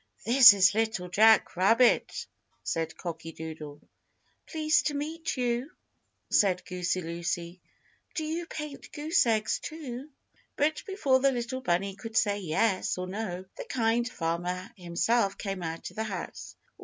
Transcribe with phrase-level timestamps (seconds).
[0.25, 2.25] "This is Little Jack Rabbit,"
[2.63, 3.87] said Cocky Doodle.
[4.47, 5.69] "Pleased to meet you,"
[6.31, 7.61] said Goosey Lucy.
[8.15, 10.09] "Do you paint goose eggs, too?"
[10.57, 15.61] But before the little bunny could say yes or no, the Kind Farmer himself came
[15.61, 16.55] out of the house.